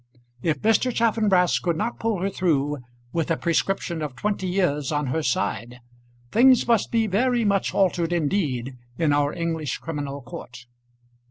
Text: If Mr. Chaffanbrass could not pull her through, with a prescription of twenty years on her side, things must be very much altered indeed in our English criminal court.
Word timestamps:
If 0.41 0.63
Mr. 0.63 0.91
Chaffanbrass 0.91 1.59
could 1.59 1.77
not 1.77 1.99
pull 1.99 2.21
her 2.23 2.31
through, 2.31 2.79
with 3.13 3.29
a 3.29 3.37
prescription 3.37 4.01
of 4.01 4.15
twenty 4.15 4.47
years 4.47 4.91
on 4.91 5.05
her 5.13 5.21
side, 5.21 5.77
things 6.31 6.67
must 6.67 6.91
be 6.91 7.05
very 7.05 7.45
much 7.45 7.71
altered 7.75 8.11
indeed 8.11 8.77
in 8.97 9.13
our 9.13 9.31
English 9.31 9.77
criminal 9.77 10.23
court. 10.23 10.65